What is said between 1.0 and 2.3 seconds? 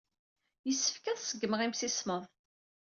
ad ṣeggmeɣ imsismeḍ.